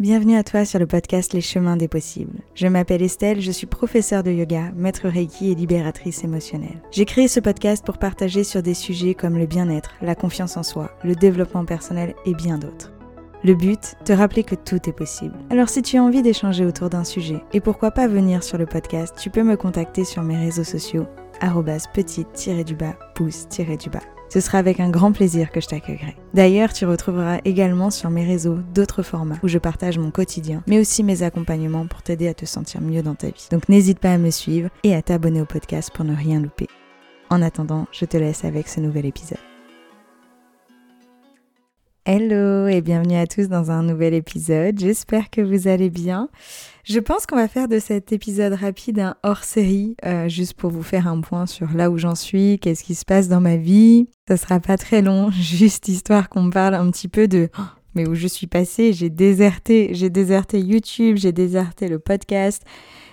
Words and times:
Bienvenue 0.00 0.36
à 0.36 0.44
toi 0.44 0.64
sur 0.64 0.78
le 0.78 0.86
podcast 0.86 1.32
Les 1.32 1.40
chemins 1.40 1.76
des 1.76 1.88
possibles. 1.88 2.38
Je 2.54 2.68
m'appelle 2.68 3.02
Estelle, 3.02 3.40
je 3.40 3.50
suis 3.50 3.66
professeure 3.66 4.22
de 4.22 4.30
yoga, 4.30 4.70
maître 4.76 5.08
Reiki 5.08 5.50
et 5.50 5.56
libératrice 5.56 6.22
émotionnelle. 6.22 6.80
J'ai 6.92 7.04
créé 7.04 7.26
ce 7.26 7.40
podcast 7.40 7.84
pour 7.84 7.98
partager 7.98 8.44
sur 8.44 8.62
des 8.62 8.74
sujets 8.74 9.14
comme 9.14 9.36
le 9.36 9.46
bien-être, 9.46 9.90
la 10.00 10.14
confiance 10.14 10.56
en 10.56 10.62
soi, 10.62 10.92
le 11.02 11.16
développement 11.16 11.64
personnel 11.64 12.14
et 12.26 12.34
bien 12.34 12.58
d'autres. 12.58 12.92
Le 13.42 13.56
but, 13.56 13.96
te 14.04 14.12
rappeler 14.12 14.44
que 14.44 14.54
tout 14.54 14.88
est 14.88 14.92
possible. 14.92 15.34
Alors 15.50 15.68
si 15.68 15.82
tu 15.82 15.96
as 15.96 16.02
envie 16.04 16.22
d'échanger 16.22 16.64
autour 16.64 16.90
d'un 16.90 17.02
sujet, 17.02 17.42
et 17.52 17.58
pourquoi 17.58 17.90
pas 17.90 18.06
venir 18.06 18.44
sur 18.44 18.56
le 18.56 18.66
podcast, 18.66 19.16
tu 19.18 19.30
peux 19.30 19.42
me 19.42 19.56
contacter 19.56 20.04
sur 20.04 20.22
mes 20.22 20.36
réseaux 20.36 20.62
sociaux, 20.62 21.08
petite-du-bas, 21.40 22.96
pouce-du-bas. 23.16 24.17
Ce 24.28 24.40
sera 24.40 24.58
avec 24.58 24.80
un 24.80 24.90
grand 24.90 25.12
plaisir 25.12 25.50
que 25.50 25.60
je 25.60 25.66
t'accueillerai. 25.66 26.16
D'ailleurs, 26.34 26.72
tu 26.72 26.86
retrouveras 26.86 27.38
également 27.44 27.90
sur 27.90 28.10
mes 28.10 28.24
réseaux 28.24 28.58
d'autres 28.74 29.02
formats 29.02 29.38
où 29.42 29.48
je 29.48 29.58
partage 29.58 29.98
mon 29.98 30.10
quotidien, 30.10 30.62
mais 30.66 30.78
aussi 30.78 31.02
mes 31.02 31.22
accompagnements 31.22 31.86
pour 31.86 32.02
t'aider 32.02 32.28
à 32.28 32.34
te 32.34 32.44
sentir 32.44 32.80
mieux 32.80 33.02
dans 33.02 33.14
ta 33.14 33.28
vie. 33.28 33.48
Donc 33.50 33.68
n'hésite 33.68 33.98
pas 33.98 34.12
à 34.12 34.18
me 34.18 34.30
suivre 34.30 34.70
et 34.84 34.94
à 34.94 35.02
t'abonner 35.02 35.40
au 35.40 35.46
podcast 35.46 35.90
pour 35.92 36.04
ne 36.04 36.14
rien 36.14 36.40
louper. 36.40 36.68
En 37.30 37.42
attendant, 37.42 37.86
je 37.92 38.04
te 38.04 38.16
laisse 38.16 38.44
avec 38.44 38.68
ce 38.68 38.80
nouvel 38.80 39.06
épisode. 39.06 39.47
Hello 42.10 42.66
et 42.68 42.80
bienvenue 42.80 43.16
à 43.16 43.26
tous 43.26 43.48
dans 43.48 43.70
un 43.70 43.82
nouvel 43.82 44.14
épisode. 44.14 44.80
J'espère 44.80 45.28
que 45.28 45.42
vous 45.42 45.68
allez 45.68 45.90
bien. 45.90 46.30
Je 46.84 47.00
pense 47.00 47.26
qu'on 47.26 47.36
va 47.36 47.48
faire 47.48 47.68
de 47.68 47.78
cet 47.78 48.12
épisode 48.12 48.54
rapide 48.54 48.98
un 48.98 49.16
hors-série, 49.22 49.94
euh, 50.06 50.26
juste 50.26 50.54
pour 50.54 50.70
vous 50.70 50.82
faire 50.82 51.06
un 51.06 51.20
point 51.20 51.44
sur 51.44 51.70
là 51.74 51.90
où 51.90 51.98
j'en 51.98 52.14
suis, 52.14 52.58
qu'est-ce 52.60 52.82
qui 52.82 52.94
se 52.94 53.04
passe 53.04 53.28
dans 53.28 53.42
ma 53.42 53.56
vie. 53.56 54.08
Ça 54.26 54.38
sera 54.38 54.58
pas 54.58 54.78
très 54.78 55.02
long, 55.02 55.30
juste 55.38 55.88
histoire 55.88 56.30
qu'on 56.30 56.48
parle 56.48 56.76
un 56.76 56.90
petit 56.90 57.08
peu 57.08 57.28
de 57.28 57.50
oh, 57.58 57.62
mais 57.94 58.08
où 58.08 58.14
je 58.14 58.26
suis 58.26 58.46
passée. 58.46 58.94
J'ai 58.94 59.10
déserté, 59.10 59.90
j'ai 59.92 60.08
déserté 60.08 60.60
YouTube, 60.60 61.18
j'ai 61.18 61.32
déserté 61.32 61.88
le 61.88 61.98
podcast, 61.98 62.62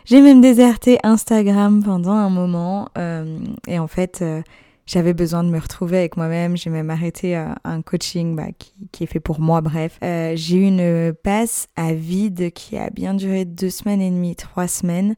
j'ai 0.05 0.21
même 0.21 0.39
déserté 0.39 0.99
Instagram 1.03 1.83
pendant 1.83 2.13
un 2.13 2.29
moment. 2.29 2.87
Euh, 2.97 3.39
et 3.67 3.77
en 3.77 3.87
fait, 3.87 4.19
euh, 4.21 4.41
j'avais 4.85 5.13
besoin 5.13 5.43
de 5.43 5.49
me 5.49 5.59
retrouver 5.59 5.97
avec 5.97 6.17
moi-même. 6.17 6.55
J'ai 6.57 6.69
même 6.69 6.89
arrêté 6.89 7.35
euh, 7.35 7.47
un 7.63 7.81
coaching 7.81 8.35
bah, 8.35 8.47
qui, 8.91 9.03
est 9.03 9.07
fait 9.07 9.19
pour 9.19 9.39
moi, 9.39 9.61
bref. 9.61 9.97
Euh, 10.03 10.33
j'ai 10.35 10.57
eu 10.57 10.63
une 10.63 11.13
passe 11.13 11.67
à 11.75 11.93
vide 11.93 12.51
qui 12.51 12.77
a 12.77 12.89
bien 12.89 13.13
duré 13.13 13.45
deux 13.45 13.69
semaines 13.69 14.01
et 14.01 14.09
demie, 14.09 14.35
trois 14.35 14.67
semaines 14.67 15.15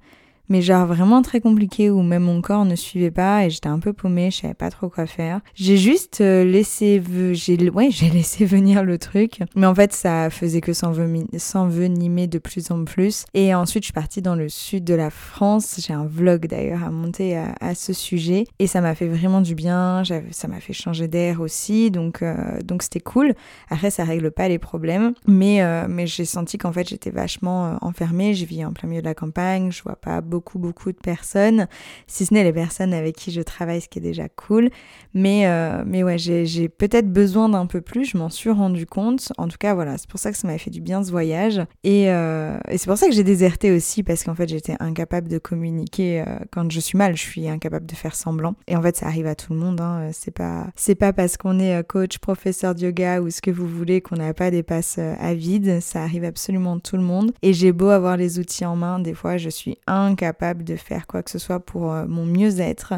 mais 0.50 0.62
genre 0.62 0.86
vraiment 0.86 1.22
très 1.22 1.42
compliqué 1.42 1.90
où 1.90 2.02
même 2.02 2.24
mon 2.24 2.42
corps 2.42 2.66
ne 2.66 2.76
suivait 2.76 3.12
pas 3.12 3.46
et 3.46 3.50
j'étais 3.50 3.68
un 3.68 3.80
peu 3.80 3.94
paumée, 3.94 4.32
je 4.32 4.42
savais 4.42 4.54
pas 4.54 4.70
trop 4.70 4.90
quoi 4.90 5.06
faire. 5.06 5.42
J'ai 5.54 5.78
juste 5.78 6.22
euh, 6.22 6.44
laissé 6.44 7.02
j'ai 7.34 7.70
ouais, 7.70 7.90
j'ai 7.92 8.10
laissé 8.10 8.46
venir 8.46 8.84
le 8.84 8.98
truc, 8.98 9.42
mais 9.56 9.68
en 9.68 9.76
fait 9.76 9.94
ça 9.94 10.30
faisait 10.30 10.62
que 10.62 10.74
s'envenimer 10.74 12.28
de 12.28 12.40
plus 12.40 12.72
en 12.72 12.86
plus 12.86 13.26
et 13.34 13.54
ensuite 13.54 13.84
je 13.84 13.88
suis 13.88 13.94
partie 13.94 14.22
dans 14.22 14.36
le 14.36 14.50
sud 14.50 14.84
de 14.84 14.94
la 14.94 15.10
France, 15.10 15.80
j'ai 15.86 15.94
un 15.94 16.06
vlog 16.06 16.48
d'ailleurs 16.48 16.84
à 16.84 16.92
monter 16.92 17.38
à, 17.38 17.76
ce 17.76 17.94
sujet 17.94 18.46
et 18.60 18.68
ça 18.68 18.82
m'a 18.82 18.96
fait 18.96 19.08
vraiment 19.08 19.42
du 19.42 19.56
bien, 19.56 20.04
ça 20.32 20.48
m'a 20.48 20.60
fait 20.60 20.74
changer 20.74 21.08
d'air 21.08 21.42
aussi 21.42 21.92
donc 21.92 22.22
euh, 22.22 22.62
donc 22.64 22.84
c'était 22.84 23.00
cool. 23.00 23.34
Après 23.70 23.92
ça 23.92 24.04
règle 24.04 24.32
pas 24.32 24.48
les 24.48 24.60
problèmes, 24.60 25.14
mais 25.28 25.62
euh, 25.62 25.88
mais 25.90 26.08
j'ai 26.08 26.26
senti 26.26 26.58
qu'en 26.58 26.72
fait 26.72 26.88
j'étais 26.88 27.12
vachement 27.12 27.78
enfermée, 27.82 28.34
je 28.34 28.46
vis 28.46 28.66
en 28.66 28.74
plein 28.74 28.90
milieu 28.90 29.02
de 29.02 29.08
la 29.08 29.16
campagne, 29.16 29.72
je 29.72 29.84
vois 29.84 29.96
pas 29.96 30.22
beaucoup 30.22 30.37
beaucoup, 30.38 30.60
beaucoup 30.60 30.92
de 30.92 30.98
personnes, 30.98 31.68
si 32.06 32.28
ce 32.28 32.34
n'est 32.34 32.44
les 32.44 32.54
personnes 32.54 32.94
avec 32.94 33.16
qui 33.16 33.32
je 33.32 33.42
travaille, 33.42 33.82
ce 33.82 33.90
qui 33.90 33.98
est 33.98 34.04
déjà 34.04 34.30
cool. 34.30 34.70
Mais, 35.16 35.48
euh, 35.48 35.84
mais 35.84 36.04
ouais, 36.04 36.20
j'ai 36.20 36.70
peut-être 36.70 37.12
besoin 37.12 37.50
d'un 37.50 37.66
peu 37.66 37.82
plus, 37.82 38.06
je 38.06 38.18
m'en 38.18 38.30
suis 38.30 38.52
rendu 38.52 38.86
compte. 38.86 39.32
En 39.40 39.48
tout 39.48 39.58
cas, 39.60 39.74
voilà, 39.74 39.98
c'est 39.98 40.08
pour 40.08 40.20
ça 40.20 40.32
que 40.32 40.38
ça 40.38 40.46
m'avait 40.48 40.60
fait 40.60 40.70
du 40.70 40.80
bien 40.80 41.04
ce 41.04 41.10
voyage. 41.10 41.60
Et, 41.84 42.12
euh, 42.12 42.56
et 42.70 42.78
c'est 42.78 42.86
pour 42.86 43.00
ça 43.00 43.08
que 43.08 43.14
j'ai 43.14 43.24
déserté 43.24 43.72
aussi, 43.72 44.04
parce 44.04 44.24
qu'en 44.24 44.36
fait, 44.36 44.48
j'étais 44.48 44.76
incapable 44.80 45.28
de 45.28 45.40
communiquer 45.40 46.22
euh, 46.22 46.38
quand 46.52 46.72
je 46.72 46.80
suis 46.80 47.00
mal, 47.00 47.18
je 47.18 47.24
suis 47.24 47.50
incapable 47.50 47.88
de 47.88 47.96
faire 47.96 48.14
semblant. 48.14 48.54
Et 48.68 48.76
en 48.76 48.82
fait, 48.84 48.96
ça 48.96 49.08
arrive 49.08 49.26
à 49.26 49.34
tout 49.34 49.54
le 49.54 49.60
monde. 49.60 49.82
Hein. 49.82 50.10
C'est 50.12 50.30
pas, 50.30 50.68
c'est 50.76 50.94
pas 50.94 51.14
parce 51.14 51.38
qu'on 51.38 51.58
est 51.60 51.84
coach, 51.88 52.20
professeur 52.20 52.76
de 52.76 52.82
yoga 52.82 53.22
ou 53.22 53.32
ce 53.32 53.42
que 53.42 53.50
vous 53.50 53.68
voulez 53.68 54.02
qu'on 54.02 54.18
n'a 54.18 54.36
pas 54.36 54.52
des 54.52 54.62
passes 54.62 55.00
à 55.00 55.34
vide. 55.34 55.80
Ça 55.82 56.04
arrive 56.04 56.26
absolument 56.26 56.78
tout 56.78 56.96
le 56.96 57.04
monde. 57.04 57.32
Et 57.42 57.54
j'ai 57.54 57.72
beau 57.72 57.90
avoir 57.90 58.18
les 58.18 58.38
outils 58.38 58.66
en 58.66 58.76
main, 58.76 59.00
des 59.00 59.16
fois, 59.16 59.38
je 59.38 59.50
suis 59.50 59.80
incapable 59.88 60.27
de 60.64 60.76
faire 60.76 61.08
quoi 61.08 61.24
que 61.24 61.32
ce 61.32 61.40
soit 61.40 61.60
pour 61.60 61.92
euh, 61.92 62.06
mon 62.08 62.26
mieux-être. 62.26 62.94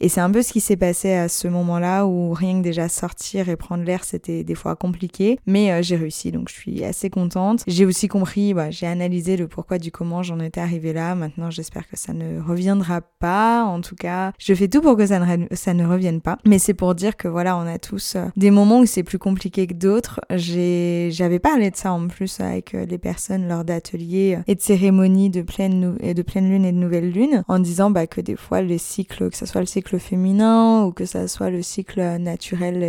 Et 0.00 0.08
c'est 0.08 0.20
un 0.20 0.30
peu 0.30 0.42
ce 0.42 0.52
qui 0.52 0.60
s'est 0.60 0.76
passé 0.76 1.12
à 1.12 1.28
ce 1.28 1.48
moment-là 1.48 2.06
où 2.06 2.32
rien 2.32 2.58
que 2.58 2.64
déjà 2.64 2.88
sortir 2.88 3.48
et 3.48 3.56
prendre 3.56 3.84
l'air, 3.84 4.04
c'était 4.04 4.44
des 4.44 4.54
fois 4.54 4.76
compliqué. 4.76 5.38
Mais 5.46 5.70
euh, 5.70 5.82
j'ai 5.82 5.96
réussi, 5.96 6.32
donc 6.32 6.48
je 6.48 6.54
suis 6.54 6.84
assez 6.84 7.10
contente. 7.10 7.62
J'ai 7.66 7.84
aussi 7.84 8.08
compris, 8.08 8.54
bah, 8.54 8.70
j'ai 8.70 8.86
analysé 8.86 9.36
le 9.36 9.48
pourquoi 9.48 9.78
du 9.78 9.90
comment 9.90 10.22
j'en 10.22 10.40
étais 10.40 10.60
arrivée 10.60 10.92
là. 10.92 11.14
Maintenant, 11.14 11.50
j'espère 11.50 11.88
que 11.88 11.96
ça 11.96 12.12
ne 12.12 12.40
reviendra 12.40 13.00
pas. 13.00 13.64
En 13.64 13.80
tout 13.80 13.96
cas, 13.96 14.32
je 14.38 14.54
fais 14.54 14.68
tout 14.68 14.80
pour 14.80 14.96
que 14.96 15.06
ça 15.06 15.18
ne, 15.18 15.46
ça 15.52 15.74
ne 15.74 15.86
revienne 15.86 16.20
pas. 16.20 16.38
Mais 16.46 16.58
c'est 16.58 16.74
pour 16.74 16.94
dire 16.94 17.16
que 17.16 17.28
voilà, 17.28 17.56
on 17.56 17.66
a 17.66 17.78
tous 17.78 18.16
euh, 18.16 18.26
des 18.36 18.50
moments 18.50 18.80
où 18.80 18.86
c'est 18.86 19.02
plus 19.02 19.18
compliqué 19.18 19.66
que 19.66 19.74
d'autres. 19.74 20.20
J'avais 20.30 21.38
parlé 21.38 21.70
de 21.70 21.76
ça 21.76 21.92
en 21.92 22.08
plus 22.08 22.40
avec 22.40 22.72
les 22.72 22.98
personnes 22.98 23.48
lors 23.48 23.64
d'ateliers 23.64 24.38
et 24.46 24.54
de 24.54 24.60
cérémonies 24.60 25.30
de 25.30 25.42
pleine, 25.42 25.96
de 25.96 26.22
pleine 26.22 26.48
lune 26.48 26.64
et 26.64 26.72
nouvelle 26.78 27.10
lune 27.10 27.44
en 27.48 27.58
disant 27.58 27.90
bah, 27.90 28.06
que 28.06 28.20
des 28.20 28.36
fois 28.36 28.62
les 28.62 28.78
cycles, 28.78 29.30
que 29.30 29.36
ce 29.36 29.46
soit 29.46 29.60
le 29.60 29.66
cycle 29.66 29.98
féminin 29.98 30.84
ou 30.84 30.92
que 30.92 31.06
ce 31.06 31.26
soit 31.26 31.50
le 31.50 31.62
cycle 31.62 32.00
naturel 32.18 32.82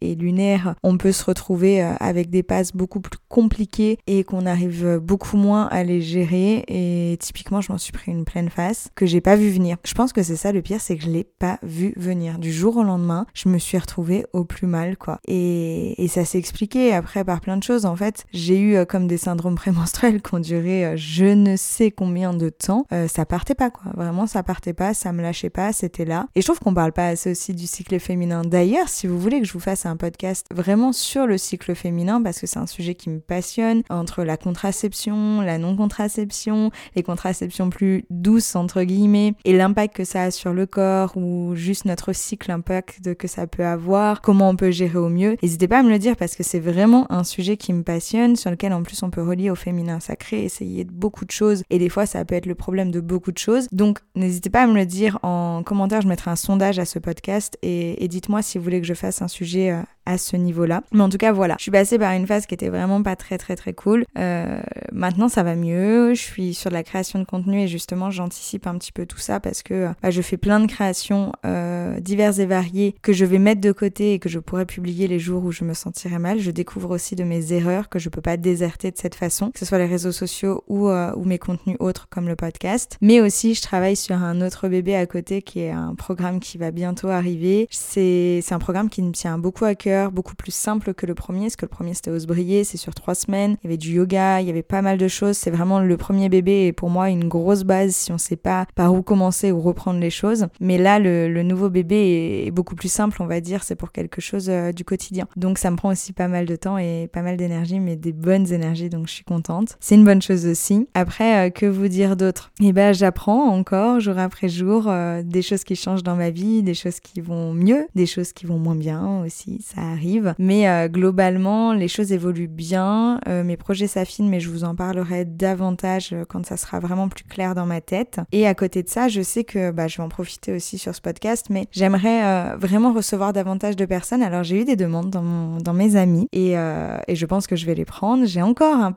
et, 0.00 0.14
lunaire, 0.14 0.74
on 0.82 0.96
peut 0.96 1.12
se 1.12 1.24
retrouver 1.24 1.82
euh, 1.82 1.92
avec 2.00 2.30
des 2.30 2.42
passes 2.42 2.74
beaucoup 2.74 3.00
plus 3.00 3.18
compliquées 3.28 3.98
et 4.06 4.24
qu'on 4.24 4.46
arrive 4.46 4.98
beaucoup 5.02 5.36
moins 5.36 5.66
à 5.66 5.84
les 5.84 6.00
gérer. 6.00 6.64
Et 6.68 7.16
typiquement, 7.20 7.60
je 7.60 7.70
m'en 7.70 7.78
suis 7.78 7.92
pris 7.92 8.10
une 8.10 8.24
pleine 8.24 8.48
face 8.48 8.88
que 8.94 9.06
j'ai 9.06 9.20
pas 9.20 9.36
vu 9.36 9.50
venir. 9.50 9.76
Je 9.84 9.94
pense 9.94 10.12
que 10.12 10.22
c'est 10.22 10.36
ça 10.36 10.52
le 10.52 10.62
pire, 10.62 10.80
c'est 10.80 10.96
que 10.96 11.04
je 11.04 11.10
l'ai 11.10 11.24
pas 11.24 11.58
vu 11.62 11.92
venir. 11.96 12.38
Du 12.38 12.52
jour 12.52 12.76
au 12.76 12.82
lendemain, 12.82 13.26
je 13.34 13.48
me 13.48 13.58
suis 13.58 13.78
retrouvée 13.78 14.26
au 14.32 14.44
plus 14.44 14.66
mal, 14.66 14.96
quoi. 14.96 15.18
Et, 15.26 16.02
et 16.02 16.08
ça 16.08 16.24
s'est 16.24 16.38
expliqué 16.38 16.92
après 16.92 17.24
par 17.24 17.40
plein 17.40 17.56
de 17.56 17.62
choses. 17.62 17.86
En 17.86 17.96
fait, 17.96 18.24
j'ai 18.32 18.58
eu 18.58 18.76
euh, 18.76 18.84
comme 18.84 19.06
des 19.06 19.18
syndromes 19.18 19.54
prémenstruels 19.56 20.22
qui 20.22 20.34
ont 20.34 20.40
duré 20.40 20.86
euh, 20.86 20.94
je 20.96 21.24
ne 21.24 21.56
sais 21.56 21.90
combien 21.90 22.34
de 22.34 22.48
temps. 22.48 22.86
ça 23.08 23.24
partait 23.28 23.54
pas 23.54 23.70
quoi. 23.70 23.92
Vraiment 23.94 24.26
ça 24.26 24.42
partait 24.42 24.72
pas, 24.72 24.94
ça 24.94 25.12
me 25.12 25.22
lâchait 25.22 25.50
pas, 25.50 25.72
c'était 25.72 26.04
là. 26.04 26.26
Et 26.34 26.40
je 26.40 26.46
trouve 26.46 26.58
qu'on 26.58 26.74
parle 26.74 26.92
pas 26.92 27.08
assez 27.08 27.30
aussi 27.30 27.54
du 27.54 27.66
cycle 27.66 27.98
féminin. 28.00 28.42
D'ailleurs, 28.42 28.88
si 28.88 29.06
vous 29.06 29.18
voulez 29.18 29.40
que 29.40 29.46
je 29.46 29.52
vous 29.52 29.60
fasse 29.60 29.86
un 29.86 29.96
podcast 29.96 30.46
vraiment 30.52 30.92
sur 30.92 31.26
le 31.26 31.38
cycle 31.38 31.74
féminin 31.74 32.20
parce 32.22 32.40
que 32.40 32.46
c'est 32.46 32.58
un 32.58 32.66
sujet 32.66 32.94
qui 32.94 33.10
me 33.10 33.20
passionne 33.20 33.82
entre 33.90 34.24
la 34.24 34.36
contraception, 34.36 35.40
la 35.40 35.58
non-contraception, 35.58 36.70
les 36.96 37.02
contraceptions 37.02 37.70
plus 37.70 38.04
douces 38.10 38.56
entre 38.56 38.82
guillemets 38.82 39.34
et 39.44 39.56
l'impact 39.56 39.96
que 39.96 40.04
ça 40.04 40.24
a 40.24 40.30
sur 40.30 40.52
le 40.52 40.66
corps 40.66 41.16
ou 41.16 41.54
juste 41.54 41.84
notre 41.84 42.12
cycle, 42.12 42.50
l'impact 42.50 43.14
que 43.14 43.28
ça 43.28 43.46
peut 43.46 43.64
avoir, 43.64 44.22
comment 44.22 44.48
on 44.48 44.56
peut 44.56 44.70
gérer 44.70 44.98
au 44.98 45.08
mieux. 45.08 45.36
N'hésitez 45.42 45.68
pas 45.68 45.80
à 45.80 45.82
me 45.82 45.90
le 45.90 45.98
dire 45.98 46.16
parce 46.16 46.34
que 46.34 46.42
c'est 46.42 46.60
vraiment 46.60 47.10
un 47.12 47.24
sujet 47.24 47.56
qui 47.56 47.72
me 47.72 47.82
passionne 47.82 48.36
sur 48.36 48.50
lequel 48.50 48.72
en 48.72 48.82
plus 48.82 49.02
on 49.02 49.10
peut 49.10 49.22
relier 49.22 49.50
au 49.50 49.54
féminin 49.54 50.00
sacré, 50.00 50.44
essayer 50.44 50.84
beaucoup 50.84 51.24
de 51.24 51.30
choses 51.30 51.62
et 51.70 51.78
des 51.78 51.88
fois 51.88 52.06
ça 52.06 52.24
peut 52.24 52.34
être 52.34 52.46
le 52.46 52.54
problème 52.54 52.90
de 52.90 53.00
beaucoup 53.00 53.17
de 53.26 53.38
choses. 53.38 53.68
Donc 53.72 54.00
n'hésitez 54.14 54.50
pas 54.50 54.62
à 54.62 54.66
me 54.66 54.74
le 54.74 54.86
dire 54.86 55.18
en 55.22 55.62
commentaire, 55.64 56.00
je 56.00 56.08
mettrai 56.08 56.30
un 56.30 56.36
sondage 56.36 56.78
à 56.78 56.84
ce 56.84 56.98
podcast 56.98 57.58
et, 57.62 58.02
et 58.02 58.08
dites-moi 58.08 58.42
si 58.42 58.58
vous 58.58 58.64
voulez 58.64 58.80
que 58.80 58.86
je 58.86 58.94
fasse 58.94 59.22
un 59.22 59.28
sujet 59.28 59.70
euh, 59.70 59.82
à 60.08 60.16
ce 60.16 60.36
niveau-là. 60.36 60.82
Mais 60.92 61.02
en 61.02 61.10
tout 61.10 61.18
cas, 61.18 61.32
voilà, 61.32 61.56
je 61.58 61.62
suis 61.62 61.70
passée 61.70 61.98
par 61.98 62.12
une 62.12 62.26
phase 62.26 62.46
qui 62.46 62.54
était 62.54 62.70
vraiment 62.70 63.02
pas 63.02 63.14
très 63.14 63.36
très 63.36 63.56
très 63.56 63.74
cool. 63.74 64.06
Euh, 64.16 64.58
maintenant, 64.90 65.28
ça 65.28 65.42
va 65.42 65.54
mieux. 65.54 66.14
Je 66.14 66.22
suis 66.22 66.54
sur 66.54 66.70
la 66.70 66.82
création 66.82 67.18
de 67.18 67.24
contenu 67.24 67.60
et 67.60 67.68
justement, 67.68 68.10
j'anticipe 68.10 68.66
un 68.66 68.78
petit 68.78 68.90
peu 68.90 69.04
tout 69.04 69.18
ça 69.18 69.38
parce 69.38 69.62
que 69.62 69.88
bah, 70.02 70.10
je 70.10 70.22
fais 70.22 70.38
plein 70.38 70.60
de 70.60 70.66
créations 70.66 71.32
euh, 71.44 72.00
diverses 72.00 72.38
et 72.38 72.46
variées 72.46 72.94
que 73.02 73.12
je 73.12 73.26
vais 73.26 73.38
mettre 73.38 73.60
de 73.60 73.70
côté 73.70 74.14
et 74.14 74.18
que 74.18 74.30
je 74.30 74.38
pourrais 74.38 74.64
publier 74.64 75.08
les 75.08 75.18
jours 75.18 75.44
où 75.44 75.52
je 75.52 75.62
me 75.64 75.74
sentirai 75.74 76.18
mal. 76.18 76.38
Je 76.38 76.50
découvre 76.50 76.90
aussi 76.90 77.14
de 77.14 77.24
mes 77.24 77.52
erreurs 77.52 77.90
que 77.90 77.98
je 77.98 78.08
peux 78.08 78.22
pas 78.22 78.38
déserter 78.38 78.90
de 78.90 78.96
cette 78.96 79.14
façon, 79.14 79.50
que 79.50 79.58
ce 79.58 79.66
soit 79.66 79.78
les 79.78 79.86
réseaux 79.86 80.12
sociaux 80.12 80.64
ou, 80.68 80.88
euh, 80.88 81.12
ou 81.16 81.24
mes 81.24 81.38
contenus 81.38 81.76
autres 81.80 82.08
comme 82.08 82.28
le 82.28 82.36
podcast. 82.36 82.96
Mais 83.02 83.20
aussi, 83.20 83.52
je 83.52 83.60
travaille 83.60 83.96
sur 83.96 84.16
un 84.16 84.40
autre 84.40 84.68
bébé 84.68 84.96
à 84.96 85.04
côté 85.04 85.42
qui 85.42 85.60
est 85.60 85.70
un 85.70 85.94
programme 85.94 86.40
qui 86.40 86.56
va 86.56 86.70
bientôt 86.70 87.08
arriver. 87.08 87.68
C'est 87.70 88.42
un 88.50 88.58
programme 88.58 88.88
qui 88.88 89.02
me 89.02 89.12
tient 89.12 89.36
beaucoup 89.36 89.66
à 89.66 89.74
cœur 89.74 89.97
beaucoup 90.06 90.34
plus 90.34 90.54
simple 90.54 90.94
que 90.94 91.06
le 91.06 91.14
premier, 91.14 91.42
parce 91.42 91.56
que 91.56 91.64
le 91.64 91.70
premier 91.70 91.94
c'était 91.94 92.10
briller, 92.26 92.64
c'est 92.64 92.76
sur 92.76 92.94
trois 92.94 93.14
semaines, 93.14 93.56
il 93.62 93.66
y 93.66 93.68
avait 93.68 93.76
du 93.76 93.92
yoga, 93.92 94.40
il 94.40 94.46
y 94.46 94.50
avait 94.50 94.62
pas 94.62 94.82
mal 94.82 94.98
de 94.98 95.08
choses, 95.08 95.36
c'est 95.36 95.50
vraiment 95.50 95.80
le 95.80 95.96
premier 95.96 96.28
bébé 96.28 96.66
et 96.66 96.72
pour 96.72 96.90
moi 96.90 97.10
une 97.10 97.28
grosse 97.28 97.64
base 97.64 97.94
si 97.94 98.12
on 98.12 98.18
sait 98.18 98.36
pas 98.36 98.66
par 98.74 98.94
où 98.94 99.02
commencer 99.02 99.52
ou 99.52 99.60
reprendre 99.60 100.00
les 100.00 100.10
choses. 100.10 100.46
Mais 100.60 100.78
là, 100.78 100.98
le, 100.98 101.42
nouveau 101.42 101.70
bébé 101.70 102.44
est, 102.46 102.50
beaucoup 102.50 102.74
plus 102.74 102.90
simple, 102.90 103.22
on 103.22 103.26
va 103.26 103.40
dire, 103.40 103.62
c'est 103.62 103.76
pour 103.76 103.92
quelque 103.92 104.20
chose 104.20 104.48
euh, 104.48 104.72
du 104.72 104.84
quotidien. 104.84 105.26
Donc 105.36 105.58
ça 105.58 105.70
me 105.70 105.76
prend 105.76 105.90
aussi 105.90 106.12
pas 106.12 106.28
mal 106.28 106.46
de 106.46 106.56
temps 106.56 106.78
et 106.78 107.08
pas 107.12 107.22
mal 107.22 107.36
d'énergie, 107.36 107.80
mais 107.80 107.96
des 107.96 108.12
bonnes 108.12 108.52
énergies, 108.52 108.90
donc 108.90 109.06
je 109.06 109.12
suis 109.12 109.24
contente. 109.24 109.76
C'est 109.80 109.94
une 109.94 110.04
bonne 110.04 110.22
chose 110.22 110.46
aussi. 110.46 110.88
Après, 110.94 111.48
euh, 111.48 111.50
que 111.50 111.66
vous 111.66 111.88
dire 111.88 112.16
d'autre? 112.16 112.50
Eh 112.60 112.72
ben, 112.72 112.92
j'apprends 112.92 113.48
encore 113.48 114.00
jour 114.00 114.18
après 114.18 114.48
jour 114.48 114.84
euh, 114.88 115.22
des 115.22 115.42
choses 115.42 115.64
qui 115.64 115.76
changent 115.76 116.02
dans 116.02 116.16
ma 116.16 116.30
vie, 116.30 116.62
des 116.62 116.74
choses 116.74 117.00
qui 117.00 117.20
vont 117.20 117.52
mieux, 117.54 117.86
des 117.94 118.06
choses 118.06 118.32
qui 118.32 118.46
vont 118.46 118.58
moins 118.58 118.76
bien 118.76 119.22
aussi. 119.24 119.60
Ça 119.62 119.80
arrive. 119.92 120.34
Mais 120.38 120.68
euh, 120.68 120.88
globalement, 120.88 121.72
les 121.72 121.88
choses 121.88 122.12
évoluent 122.12 122.48
bien. 122.48 123.20
Euh, 123.28 123.44
mes 123.44 123.56
projets 123.56 123.86
s'affinent, 123.86 124.28
mais 124.28 124.40
je 124.40 124.50
vous 124.50 124.64
en 124.64 124.74
parlerai 124.74 125.24
davantage 125.24 126.14
quand 126.28 126.44
ça 126.46 126.56
sera 126.56 126.80
vraiment 126.80 127.08
plus 127.08 127.24
clair 127.24 127.54
dans 127.54 127.66
ma 127.66 127.80
tête. 127.80 128.20
Et 128.32 128.46
à 128.46 128.54
côté 128.54 128.82
de 128.82 128.88
ça, 128.88 129.08
je 129.08 129.22
sais 129.22 129.44
que 129.44 129.70
bah, 129.70 129.88
je 129.88 129.98
vais 129.98 130.02
en 130.02 130.08
profiter 130.08 130.52
aussi 130.52 130.78
sur 130.78 130.94
ce 130.94 131.00
podcast, 131.00 131.46
mais 131.50 131.66
j'aimerais 131.72 132.56
vraiment 132.56 132.92
recevoir 132.92 133.32
davantage 133.32 133.76
de 133.76 133.84
personnes. 133.84 134.22
Alors 134.22 134.42
j'ai 134.42 134.60
eu 134.60 134.64
des 134.64 134.76
demandes 134.76 135.10
dans, 135.10 135.58
dans 135.58 135.72
mes 135.72 135.96
amis 135.96 136.28
et, 136.32 136.52
et, 136.52 137.16
je 137.16 137.26
pense 137.26 137.46
que 137.46 137.56
je 137.56 137.66
vais 137.66 137.74
les 137.74 137.84
prendre. 137.84 138.26
J'ai 138.26 138.42
encore 138.42 138.76
un, 138.76 138.94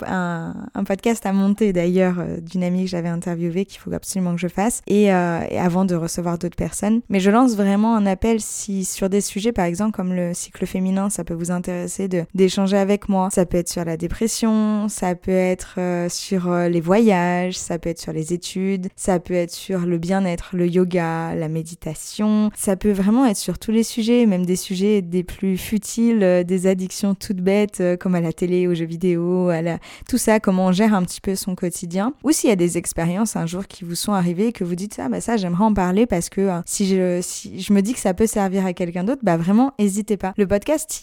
un, 0.73 0.83
podcast 0.83 1.25
à 1.25 1.33
monter 1.33 1.73
d'ailleurs 1.73 2.15
d'une 2.41 2.63
amie 2.63 2.83
que 2.85 2.89
j'avais 2.89 3.09
interviewée 3.09 3.65
qu'il 3.65 3.79
faut 3.79 3.93
absolument 3.93 4.35
que 4.35 4.41
je 4.41 4.47
fasse 4.47 4.81
et, 4.87 5.05
et 5.05 5.11
avant 5.11 5.85
de 5.85 5.95
recevoir 5.95 6.37
d'autres 6.37 6.55
personnes. 6.55 7.01
Mais 7.09 7.19
je 7.19 7.31
lance 7.31 7.55
vraiment 7.55 7.95
un 7.95 8.05
appel 8.05 8.39
si 8.39 8.85
sur 8.85 9.09
des 9.09 9.21
sujets 9.21 9.51
par 9.51 9.65
exemple 9.65 9.91
comme 9.91 10.13
le 10.13 10.33
cycle 10.33 10.65
féminin, 10.71 11.09
ça 11.09 11.23
peut 11.23 11.33
vous 11.33 11.51
intéresser 11.51 12.07
de 12.07 12.23
d'échanger 12.33 12.77
avec 12.77 13.09
moi. 13.09 13.29
Ça 13.31 13.45
peut 13.45 13.57
être 13.57 13.69
sur 13.69 13.83
la 13.83 13.97
dépression, 13.97 14.87
ça 14.87 15.15
peut 15.15 15.31
être 15.31 15.75
euh, 15.77 16.07
sur 16.09 16.49
euh, 16.49 16.69
les 16.69 16.79
voyages, 16.79 17.57
ça 17.57 17.77
peut 17.77 17.89
être 17.89 17.99
sur 17.99 18.13
les 18.13 18.33
études, 18.33 18.87
ça 18.95 19.19
peut 19.19 19.33
être 19.33 19.51
sur 19.51 19.79
le 19.79 19.97
bien-être, 19.97 20.51
le 20.53 20.67
yoga, 20.67 21.35
la 21.35 21.49
méditation. 21.49 22.51
Ça 22.55 22.75
peut 22.75 22.91
vraiment 22.91 23.25
être 23.25 23.37
sur 23.37 23.59
tous 23.59 23.71
les 23.71 23.83
sujets, 23.83 24.25
même 24.25 24.45
des 24.45 24.55
sujets 24.55 25.01
des 25.01 25.23
plus 25.23 25.57
futiles, 25.57 26.23
euh, 26.23 26.43
des 26.43 26.67
addictions 26.67 27.15
toutes 27.15 27.41
bêtes 27.41 27.83
comme 27.99 28.15
à 28.15 28.21
la 28.21 28.31
télé, 28.31 28.67
aux 28.67 28.73
jeux 28.73 28.85
vidéo, 28.85 29.49
à 29.49 29.61
la... 29.61 29.79
tout 30.07 30.17
ça, 30.17 30.39
comment 30.39 30.67
on 30.67 30.71
gère 30.71 30.93
un 30.93 31.03
petit 31.03 31.21
peu 31.21 31.35
son 31.35 31.55
quotidien. 31.55 32.13
Ou 32.23 32.31
s'il 32.31 32.49
y 32.49 32.53
a 32.53 32.55
des 32.55 32.77
expériences 32.77 33.35
un 33.35 33.45
jour 33.45 33.67
qui 33.67 33.83
vous 33.83 33.95
sont 33.95 34.13
arrivées 34.13 34.47
et 34.47 34.53
que 34.53 34.63
vous 34.63 34.75
dites 34.75 34.99
ah 35.03 35.09
bah 35.09 35.19
ça 35.19 35.35
j'aimerais 35.37 35.65
en 35.65 35.73
parler 35.73 36.05
parce 36.05 36.29
que 36.29 36.49
si 36.65 36.87
je 36.87 37.19
si 37.21 37.61
je 37.61 37.73
me 37.73 37.81
dis 37.81 37.93
que 37.93 37.99
ça 37.99 38.13
peut 38.13 38.27
servir 38.27 38.65
à 38.65 38.73
quelqu'un 38.73 39.03
d'autre, 39.03 39.21
bah 39.23 39.37
vraiment 39.37 39.73
n'hésitez 39.79 40.17
pas. 40.17 40.33
Le 40.37 40.47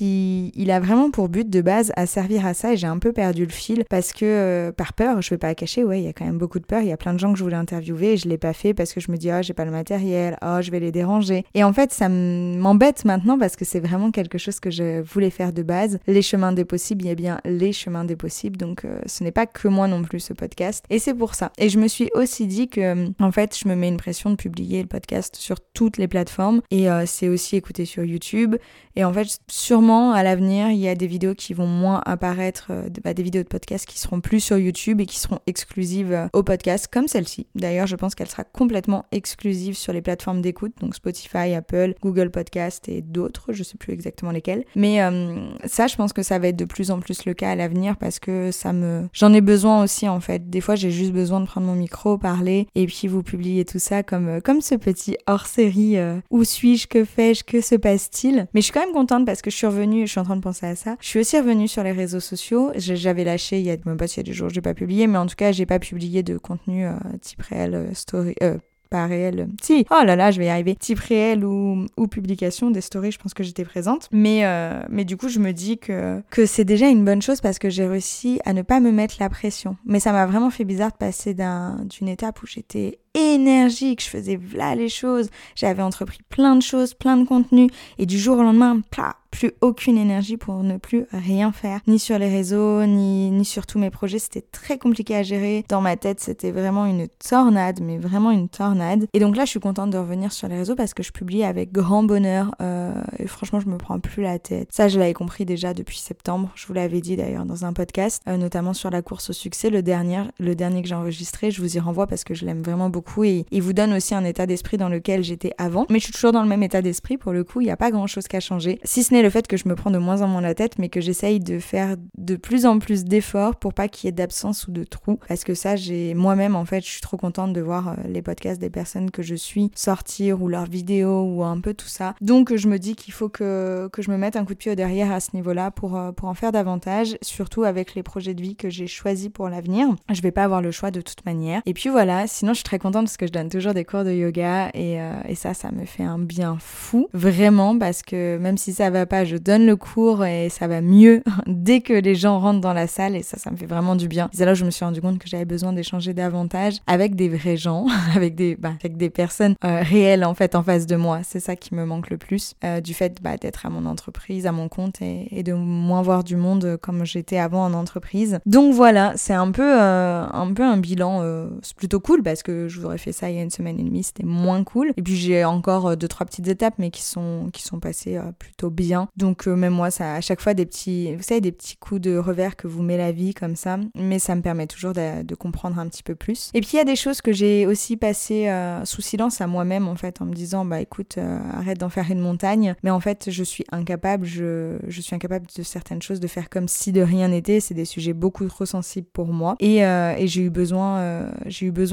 il, 0.01 0.71
a 0.71 0.81
vraiment 0.81 1.11
pour 1.11 1.29
but 1.29 1.49
de 1.49 1.61
base 1.61 1.93
à 1.97 2.07
servir 2.07 2.47
à 2.47 2.55
ça 2.55 2.73
et 2.73 2.77
j'ai 2.77 2.87
un 2.87 2.99
peu 2.99 3.13
perdu 3.13 3.45
le 3.45 3.53
fil 3.53 3.85
parce 3.89 4.13
que 4.13 4.25
euh, 4.25 4.73
par 4.73 4.93
peur, 4.93 5.23
je 5.23 5.31
vais 5.31 5.39
pas 5.39 5.55
cacher, 5.55 5.85
ouais, 5.85 6.01
il 6.01 6.05
y 6.05 6.09
a 6.09 6.13
quand 6.13 6.25
même 6.25 6.39
beaucoup 6.39 6.59
de 6.59 6.65
peur, 6.65 6.81
il 6.81 6.89
y 6.89 6.93
a 6.93 6.97
plein 6.97 7.15
de 7.15 7.19
gens 7.19 7.33
que 7.33 7.39
je 7.39 7.45
voulais 7.45 7.57
interviewer 7.57 8.13
et 8.13 8.17
je 8.17 8.29
l'ai 8.29 8.39
pas 8.39 8.53
fait 8.53 8.75
parce 8.75 8.93
que 8.93 9.01
je 9.01 9.11
me 9.11 9.17
dis 9.17 9.31
oh 9.33 9.43
j'ai 9.43 9.55
pas 9.55 9.65
le 9.65 9.71
matériel, 9.71 10.37
oh 10.43 10.59
je 10.61 10.71
vais 10.71 10.81
les 10.81 10.93
déranger. 10.93 11.45
Et 11.55 11.65
en 11.65 11.73
fait 11.73 11.93
ça 11.93 12.09
m'embête 12.09 13.05
maintenant 13.05 13.39
parce 13.39 13.57
que 13.57 13.65
c'est 13.65 13.81
vraiment 13.81 14.11
quelque 14.11 14.39
chose 14.39 14.61
que 14.61 14.71
je 14.71 15.01
voulais 15.01 15.31
faire 15.31 15.53
de 15.53 15.63
base. 15.63 15.99
Les 16.07 16.23
chemins 16.23 16.53
des 16.53 16.65
possibles, 16.65 17.05
il 17.05 17.09
y 17.09 17.11
a 17.11 17.15
bien 17.15 17.41
les 17.45 17.73
chemins 17.73 18.05
des 18.05 18.17
possibles 18.17 18.57
donc 18.57 18.85
euh, 18.85 19.01
ce 19.07 19.25
n'est 19.25 19.33
pas 19.33 19.47
que 19.47 19.69
moi 19.69 19.89
non 19.89 20.03
plus 20.03 20.21
ce 20.21 20.33
podcast 20.33 20.85
et 20.91 20.99
c'est 20.99 21.15
pour 21.15 21.35
ça. 21.35 21.53
Et 21.59 21.69
je 21.69 21.79
me 21.79 21.89
suis 21.89 22.11
aussi 22.15 22.47
dit 22.47 22.69
que 22.69 23.09
en 23.21 23.33
fait 23.33 23.57
je 23.57 23.69
me 23.69 23.75
mets 23.75 23.89
une 23.89 23.97
pression 23.97 24.31
de 24.31 24.37
publier 24.37 24.83
le 24.83 24.89
podcast 24.89 25.37
sur 25.37 25.61
toutes 25.61 25.97
les 25.97 26.09
plateformes 26.09 26.61
et 26.71 26.91
euh, 26.91 27.05
c'est 27.07 27.29
aussi 27.29 27.57
écouté 27.57 27.85
sur 27.85 28.05
YouTube 28.05 28.57
et 28.97 29.05
en 29.05 29.13
fait 29.13 29.39
sûrement 29.51 30.13
à 30.13 30.23
l'avenir, 30.23 30.71
il 30.71 30.79
y 30.79 30.89
a 30.89 30.95
des 30.95 31.07
vidéos 31.07 31.35
qui 31.35 31.55
vont 31.55 31.67
moins 31.67 32.03
apparaître, 32.05 32.69
euh, 32.71 32.89
bah, 33.03 33.15
des 33.15 33.23
vidéos 33.23 33.43
de 33.43 33.49
podcast 33.49 33.87
qui 33.87 33.99
seront 33.99 34.21
plus 34.21 34.41
sur 34.41 34.59
YouTube 34.59 35.01
et 35.01 35.07
qui 35.07 35.19
seront 35.19 35.39
exclusives 35.47 36.13
euh, 36.13 36.27
au 36.33 36.43
podcast, 36.43 36.89
comme 36.93 37.09
celle-ci. 37.09 37.47
D'ailleurs, 37.55 37.87
je 37.87 37.97
pense 37.97 38.15
qu'elle 38.15 38.29
sera 38.29 38.45
complètement 38.45 39.07
exclusive 39.13 39.77
sur 39.77 39.93
les 39.93 40.03
plateformes 40.03 40.43
d'écoute, 40.43 40.73
donc 40.81 40.95
Spotify, 40.95 41.55
Apple, 41.55 41.95
Google 42.03 42.31
Podcast 42.31 42.89
et 42.89 43.03
d'autres, 43.03 43.53
je 43.53 43.63
sais 43.63 43.79
plus 43.79 43.93
exactement 43.93 44.31
lesquelles. 44.31 44.65
Mais 44.77 45.03
euh, 45.03 45.37
ça, 45.65 45.87
je 45.87 45.97
pense 45.97 46.13
que 46.13 46.23
ça 46.23 46.39
va 46.39 46.49
être 46.49 46.57
de 46.57 46.65
plus 46.65 46.91
en 46.91 47.01
plus 47.01 47.25
le 47.25 47.35
cas 47.35 47.51
à 47.51 47.55
l'avenir 47.55 47.97
parce 47.97 48.19
que 48.19 48.51
ça 48.53 48.73
me, 48.73 49.09
j'en 49.13 49.33
ai 49.33 49.41
besoin 49.41 49.83
aussi 49.83 50.09
en 50.09 50.21
fait. 50.21 50.51
Des 50.51 50.61
fois, 50.61 50.75
j'ai 50.75 50.91
juste 50.91 51.13
besoin 51.13 51.41
de 51.41 51.47
prendre 51.47 51.67
mon 51.67 51.75
micro, 51.75 52.19
parler 52.19 52.67
et 52.75 52.87
puis 52.87 53.09
vous 53.09 53.23
publier 53.23 53.65
tout 53.65 53.79
ça 53.79 54.03
comme 54.03 54.41
comme 54.43 54.61
ce 54.61 54.75
petit 54.75 55.17
hors 55.27 55.47
série. 55.47 55.97
où 56.31 56.45
suis-je, 56.45 56.87
que 56.87 57.05
fais-je, 57.05 57.45
que 57.45 57.61
se 57.61 57.75
passe-t-il? 57.75 58.47
Mais 58.55 58.61
je 58.61 58.65
suis 58.65 58.73
quand 58.73 58.85
même 58.85 58.93
contente 58.93 59.25
parce 59.27 59.38
que 59.43 59.51
je 59.51 59.57
suis 59.57 59.67
revenue, 59.67 60.07
je 60.07 60.13
suis 60.13 60.21
en 60.21 60.25
train 60.25 60.37
de 60.37 60.43
penser 60.43 60.67
à 60.67 60.77
ça. 60.77 60.97
Je 61.01 61.07
suis 61.07 61.21
aussi 61.21 61.39
revenue 61.39 61.69
sur 61.69 61.83
les 61.83 61.93
réseaux 61.93 62.21
sociaux. 62.21 62.73
J'avais 62.77 63.25
lâché, 63.25 63.59
il 63.59 63.67
y 63.67 63.71
a 63.71 63.77
même 63.85 63.97
pas 63.97 64.07
s'il 64.07 64.19
y 64.19 64.21
a 64.21 64.31
des 64.31 64.33
jours, 64.33 64.49
j'ai 64.49 64.61
pas 64.61 64.75
publié, 64.75 65.07
mais 65.07 65.19
en 65.19 65.27
tout 65.27 65.37
cas, 65.37 65.53
j'ai 65.53 65.67
pas 65.67 65.79
publié 65.79 66.23
de 66.23 66.39
contenu 66.39 66.87
euh, 66.87 66.93
type 67.21 67.43
réel, 67.43 67.75
euh, 67.75 67.95
story, 67.95 68.35
euh, 68.43 68.59
pas 68.89 69.07
réel. 69.07 69.49
Si, 69.63 69.87
oh 69.91 70.05
là 70.05 70.17
là, 70.17 70.31
je 70.31 70.39
vais 70.39 70.47
y 70.47 70.49
arriver. 70.49 70.75
Type 70.75 70.99
réel 70.99 71.45
ou, 71.45 71.87
publication 72.11 72.71
des 72.71 72.81
stories, 72.81 73.13
je 73.13 73.19
pense 73.19 73.35
que 73.35 73.43
j'étais 73.43 73.65
présente. 73.65 74.09
Mais, 74.13 74.45
euh, 74.45 74.81
mais 74.89 75.05
du 75.05 75.17
coup, 75.17 75.29
je 75.29 75.39
me 75.39 75.53
dis 75.53 75.79
que, 75.79 76.23
que 76.31 76.47
c'est 76.47 76.65
déjà 76.65 76.89
une 76.89 77.05
bonne 77.05 77.21
chose 77.21 77.41
parce 77.41 77.59
que 77.59 77.69
j'ai 77.69 77.87
réussi 77.87 78.41
à 78.45 78.53
ne 78.53 78.63
pas 78.63 78.81
me 78.81 78.91
mettre 78.91 79.17
la 79.21 79.29
pression. 79.29 79.77
Mais 79.85 80.01
ça 80.01 80.13
m'a 80.13 80.27
vraiment 80.27 80.51
fait 80.51 80.65
bizarre 80.65 80.93
de 80.93 80.97
passer 80.97 81.35
d'une 81.35 82.09
étape 82.09 82.43
où 82.43 82.47
j'étais 82.47 82.99
énergique, 83.15 84.03
je 84.03 84.09
faisais 84.09 84.39
là 84.55 84.75
les 84.75 84.89
choses, 84.89 85.29
j'avais 85.55 85.83
entrepris 85.83 86.21
plein 86.29 86.57
de 86.57 86.63
choses, 86.63 86.95
plein 86.95 87.17
de 87.17 87.27
contenus, 87.27 87.71
et 87.99 88.07
du 88.07 88.19
jour 88.19 88.39
au 88.39 88.43
lendemain, 88.43 88.81
plah, 88.91 89.17
plus 89.31 89.53
aucune 89.61 89.99
énergie 89.99 90.37
pour 90.37 90.63
ne 90.63 90.77
plus 90.77 91.07
rien 91.13 91.53
faire, 91.53 91.81
ni 91.87 91.99
sur 91.99 92.19
les 92.19 92.29
réseaux, 92.29 92.85
ni, 92.85 93.31
ni 93.31 93.45
sur 93.45 93.67
tous 93.67 93.79
mes 93.79 93.91
projets. 93.91 94.19
C'était 94.19 94.45
très 94.53 94.79
compliqué 94.79 95.15
à 95.17 95.23
gérer. 95.23 95.65
Dans 95.69 95.81
ma 95.81 95.97
tête, 95.97 96.21
c'était 96.21 96.51
vraiment 96.51 96.87
une 96.87 97.09
tornade, 97.09 97.81
mais 97.83 97.99
vraiment 97.99 98.31
une 98.31 98.49
tornade. 98.49 99.07
Et 99.13 99.21
donc 99.21 99.37
là, 99.37 99.45
je 99.45 99.51
suis 99.51 99.61
contente 99.61 99.91
de 99.91 99.99
revenir 99.99 100.33
sur 100.33 100.49
les 100.49 100.57
réseaux 100.57 100.75
parce 100.75 100.95
que 100.95 101.03
je 101.03 101.13
publie 101.13 101.45
avec 101.45 101.73
grand 101.73 102.03
bonheur. 102.03 102.55
Euh, 102.61 102.93
et 103.19 103.27
franchement, 103.27 103.61
je 103.61 103.69
me 103.69 103.77
prends 103.77 104.01
plus 104.01 104.23
la 104.23 104.39
tête. 104.39 104.69
Ça, 104.73 104.89
je 104.89 104.99
l'avais 104.99 105.15
compris 105.15 105.45
déjà 105.45 105.75
depuis 105.75 105.99
septembre. 105.99 106.51
Je 106.55 106.67
vous 106.67 106.75
l'avais 106.75 107.01
dit 107.01 107.17
d'ailleurs 107.17 107.45
dans 107.45 107.65
un 107.65 107.73
podcast, 107.73 108.23
euh, 108.29 108.37
notamment 108.37 108.75
sur 108.75 108.91
la 108.91 109.03
course 109.03 109.31
au 109.31 109.33
succès, 109.33 109.71
le 109.71 109.83
dernier, 109.83 110.23
le 110.39 110.55
dernier 110.55 110.83
que 110.83 110.89
j'ai 110.89 110.95
enregistré. 110.95 111.51
Je 111.51 111.61
vous 111.61 111.77
y 111.77 111.81
renvoie 111.81 112.07
parce 112.07 112.25
que 112.25 112.35
je 112.35 112.45
l'aime 112.45 112.63
vraiment 112.63 112.91
beaucoup 112.91 113.25
et 113.25 113.45
il 113.51 113.63
vous 113.63 113.73
donne 113.73 113.93
aussi 113.93 114.15
un 114.15 114.25
état 114.25 114.47
d'esprit 114.47 114.77
dans 114.77 114.89
lequel 114.89 115.23
j'étais 115.23 115.53
avant. 115.59 115.87
Mais 115.91 115.99
je 115.99 116.05
suis 116.05 116.13
toujours 116.13 116.33
dans 116.33 116.43
le 116.43 116.49
même 116.49 116.63
état 116.63 116.83
d'esprit 116.83 117.19
pour 117.19 117.33
le 117.33 117.45
coup. 117.45 117.61
Il 117.61 117.65
n'y 117.65 117.71
a 117.71 117.77
pas 117.77 117.91
grand 117.91 118.07
chose 118.07 118.27
qu'à 118.27 118.41
changer. 118.41 118.79
Si 118.85 119.03
ce 119.03 119.15
n'est 119.15 119.18
le 119.23 119.31
fait 119.31 119.47
que 119.47 119.57
je 119.57 119.69
me 119.69 119.75
prends 119.75 119.91
de 119.91 119.99
moins 119.99 120.23
en 120.23 120.29
moins 120.29 120.41
la 120.41 120.55
tête, 120.55 120.79
mais 120.79 120.89
que 120.89 121.01
j'essaye 121.01 121.41
de 121.41 121.59
faire 121.59 121.97
de 122.17 122.37
plus 122.37 122.67
en 122.67 122.79
plus 122.79 123.05
d'efforts 123.05 123.57
pour 123.57 123.75
pas 123.75 123.89
qu'il 123.89 124.07
y 124.07 124.09
ait 124.09 124.13
d'absence 124.13 124.67
ou 124.69 124.73
de 124.73 124.85
trou. 124.85 125.19
Parce 125.29 125.45
que 125.45 125.55
ça, 125.55 125.77
j'ai 125.77 126.15
moi-même, 126.15 126.57
en 126.57 126.65
fait, 126.65 126.85
je 126.85 126.91
suis 126.91 127.01
trop 127.01 127.17
contente 127.17 127.53
de 127.53 127.61
voir 127.61 127.89
euh, 127.89 127.95
les 128.09 128.23
podcasts 128.23 128.61
des 128.61 128.71
personnes 128.71 129.11
que 129.11 129.23
je 129.23 129.35
suis 129.35 129.71
sortir 129.75 130.43
ou 130.43 130.49
leurs 130.49 130.67
vidéos 130.67 131.23
ou 131.23 131.45
un 131.45 131.61
peu 131.61 131.75
tout 131.75 131.89
ça. 131.89 132.15
Donc, 132.21 132.55
je 132.55 132.69
me 132.69 132.79
dis 132.79 132.97
qu'il 132.97 133.13
faut 133.13 133.29
que, 133.29 133.89
que 133.93 134.03
je 134.03 134.11
me 134.11 134.17
mette 134.17 134.37
un 134.37 134.45
coup 134.45 134.55
de 134.55 134.59
pied 134.59 134.73
au 134.73 134.75
derrière 134.75 135.13
à 135.13 135.21
ce 135.21 135.31
niveau-là 135.35 135.71
pour, 135.71 135.97
euh, 135.97 136.13
pour 136.13 136.29
en 136.29 136.35
faire 136.35 136.53
davantage, 136.53 137.17
surtout 137.23 137.65
avec 137.65 137.95
les 137.95 138.03
projets 138.03 138.35
de 138.35 138.43
vie 138.43 138.57
que 138.57 138.71
j'ai 138.71 138.87
choisis 138.87 139.29
pour 139.29 139.49
l'avenir. 139.49 139.89
Je 140.11 140.21
vais 140.23 140.31
pas 140.33 140.45
avoir 140.45 140.63
le 140.63 140.71
choix 140.71 140.91
de 140.91 141.01
toute 141.01 141.25
manière. 141.27 141.63
Et 141.67 141.75
puis 141.75 141.89
voilà, 141.89 142.27
sinon, 142.27 142.53
je 142.53 142.59
suis 142.59 142.65
très 142.65 142.79
contente 142.79 143.05
parce 143.05 143.17
que 143.17 143.27
je 143.27 143.33
donne 143.33 143.49
toujours 143.49 143.75
des 143.75 143.85
cours 143.85 144.05
de 144.05 144.13
yoga 144.13 144.71
et, 144.75 145.01
euh, 145.01 145.13
et 145.29 145.35
ça, 145.35 145.55
ça 145.55 145.71
me 145.71 145.85
fait 145.85 146.03
un 146.03 146.19
bien 146.19 146.57
fou. 146.61 147.09
Vraiment, 147.13 147.79
parce 147.79 148.03
que 148.03 148.39
même 148.39 148.59
si 148.59 148.73
ça 148.73 148.91
va 148.91 149.07
pas, 149.09 149.25
je 149.25 149.37
donne 149.37 149.67
le 149.67 149.77
cours 149.77 150.25
et 150.25 150.49
ça 150.49 150.69
va 150.69 150.81
mieux 150.81 151.23
dès 151.47 151.81
que 151.81 151.93
les 151.93 152.15
gens 152.15 152.39
rentrent 152.39 152.61
dans 152.61 152.73
la 152.73 152.87
salle 152.87 153.17
et 153.17 153.23
ça, 153.23 153.39
ça 153.39 153.51
me 153.51 153.57
fait 153.57 153.67
vraiment 153.67 153.97
du 153.97 154.09
bien. 154.09 154.29
C'est 154.33 154.45
là 154.45 154.55
je 154.55 154.65
me 154.65 154.71
suis 154.71 154.85
rendu 154.85 155.01
compte 155.01 155.19
que 155.19 155.29
j'avais 155.29 155.45
besoin 155.45 155.73
d'échanger 155.73 156.15
davantage 156.15 156.79
avec 156.87 157.15
des 157.15 157.29
vrais 157.29 157.57
gens, 157.57 157.87
avec 158.15 158.35
des, 158.35 158.57
bah, 158.57 158.73
avec 158.81 158.97
des 158.97 159.11
personnes 159.11 159.55
euh, 159.65 159.81
réelles 159.83 160.25
en 160.25 160.35
fait 160.35 160.55
en 160.55 160.63
face 160.63 160.87
de 160.87 160.97
moi. 160.97 161.21
C'est 161.23 161.41
ça 161.41 161.57
qui 161.57 161.75
me 161.75 161.85
manque 161.85 162.11
le 162.11 162.19
plus 162.19 162.55
euh, 162.65 162.81
du 162.81 162.95
fait 162.95 163.23
bah, 163.23 163.37
d'être 163.37 163.67
à 163.67 163.71
mon 163.71 163.87
entreprise, 163.87 164.47
à 164.47 164.53
mon 164.53 164.69
compte 164.69 165.01
et, 165.01 165.43
de 165.43 165.53
moins 165.53 166.03
voir 166.03 166.25
du 166.25 166.37
monde 166.37 166.77
comme 166.83 167.05
j'étais 167.05 167.39
avant 167.39 167.65
en 167.65 167.73
entreprise. 167.73 168.41
Donc 168.45 168.75
voilà, 168.75 169.13
c'est 169.17 169.35
un 169.35 169.51
peu 169.53 169.81
euh, 169.81 170.27
un 170.31 170.53
peu 170.53 170.65
un 170.65 170.77
bilan. 170.77 171.23
c'est 171.63 171.77
plutôt 171.77 172.01
cool 172.01 172.23
parce 172.23 172.43
que 172.43 172.69
je 172.69 172.81
vous 172.81 172.87
aurais 172.87 172.99
fait 172.99 173.13
ça 173.13 173.31
il 173.31 173.37
y 173.37 173.39
a 173.39 173.43
une 173.43 173.51
semaine 173.51 173.79
et 173.79 173.85
demie, 173.85 174.03
c'était 174.03 174.25
moins 174.25 174.65
cool. 174.65 174.93
Et 174.97 175.03
puis 175.03 175.17
j'ai 175.17 175.45
encore 175.45 175.97
deux 175.97 176.09
trois 176.09 176.27
petites 176.27 176.49
étapes 176.49 176.75
mais 176.79 176.91
qui 176.91 177.03
sont 177.03 177.49
qui 177.53 177.63
sont 177.63 177.79
passées 177.79 178.19
plutôt 178.39 178.71
bien. 178.71 178.98
Donc 179.17 179.47
même 179.47 179.75
moi, 179.75 179.91
ça 179.91 180.15
à 180.15 180.21
chaque 180.21 180.41
fois 180.41 180.55
des 180.55 180.67
petits, 180.67 181.15
vous 181.15 181.23
savez, 181.23 181.41
des 181.41 181.53
petits 181.53 181.77
coups 181.77 182.01
de 182.01 182.17
revers 182.17 182.57
que 182.57 182.67
vous 182.67 182.83
met 182.83 182.97
la 182.97 183.13
vie 183.13 183.35
comme 183.35 183.57
ça, 183.57 183.79
mais 183.95 184.19
ça 184.19 184.35
me 184.35 184.43
permet 184.43 184.67
toujours 184.67 184.93
de, 184.93 185.35
comprendre 185.35 185.79
un 185.79 185.87
petit 185.87 186.03
peu 186.03 186.15
plus. 186.15 186.51
Et 186.55 186.61
puis 186.61 186.71
il 186.75 186.77
y 186.77 186.81
a 186.81 186.85
des 186.85 186.97
choses 186.97 187.21
que 187.21 187.33
j'ai 187.33 187.67
aussi 187.67 187.97
passées 187.97 188.49
euh, 188.49 188.85
sous 188.85 189.03
silence 189.03 189.41
à 189.41 189.47
moi-même 189.47 189.87
en 189.87 189.95
fait, 189.95 190.21
en 190.21 190.25
me 190.25 190.35
disant 190.35 190.65
bah 190.65 190.81
écoute, 190.81 191.17
euh, 191.19 191.39
arrête 191.53 191.79
d'en 191.79 191.89
faire 191.89 192.11
une 192.11 192.19
montagne. 192.19 192.75
Mais 192.83 192.91
en 192.91 193.01
fait, 193.01 193.31
je 193.31 193.45
suis 193.45 193.65
incapable, 193.71 194.27
je, 194.27 194.79
suis 194.89 195.15
incapable 195.15 195.47
de 195.57 195.63
certaines 195.63 196.03
choses, 196.03 196.19
de 196.19 196.27
faire 196.27 196.51
comme 196.51 196.67
si 196.67 196.93
de 196.93 197.01
rien 197.01 197.29
n'était. 197.29 197.61
C'est 197.61 197.75
des 197.75 197.85
sujets 197.85 198.15
beaucoup 198.15 198.47
trop 198.47 198.67
sensibles 198.67 199.07
pour 199.13 199.29
moi. 199.29 199.55
Et, 199.61 199.85
euh, 199.85 200.15
j'ai 200.27 200.43
eu 200.43 200.51
besoin, 200.51 201.33